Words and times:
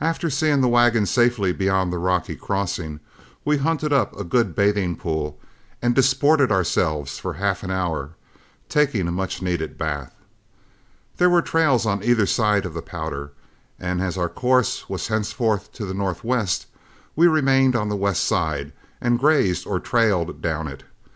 After 0.00 0.30
seeing 0.30 0.60
the 0.60 0.68
wagon 0.68 1.06
safely 1.06 1.52
beyond 1.52 1.92
the 1.92 1.98
rocky 1.98 2.36
crossing, 2.36 3.00
we 3.44 3.56
hunted 3.56 3.92
up 3.92 4.16
a 4.16 4.22
good 4.22 4.54
bathing 4.54 4.94
pool 4.94 5.40
and 5.82 5.92
disported 5.92 6.52
ourselves 6.52 7.18
for 7.18 7.32
half 7.32 7.64
an 7.64 7.72
hour, 7.72 8.10
taking 8.68 9.08
a 9.08 9.10
much 9.10 9.42
needed 9.42 9.76
bath. 9.76 10.14
There 11.16 11.28
were 11.28 11.42
trails 11.42 11.84
on 11.84 12.04
either 12.04 12.26
side 12.26 12.64
of 12.64 12.74
the 12.74 12.80
Powder, 12.80 13.32
and 13.76 14.00
as 14.00 14.16
our 14.16 14.28
course 14.28 14.88
was 14.88 15.08
henceforth 15.08 15.72
to 15.72 15.84
the 15.84 15.94
northwest, 15.94 16.66
we 17.16 17.26
remained 17.26 17.74
on 17.74 17.88
the 17.88 17.96
west 17.96 18.22
side 18.22 18.72
and 19.00 19.18
grazed 19.18 19.66
or 19.66 19.80
trailed 19.80 20.40
down 20.40 20.68
it. 20.68 20.84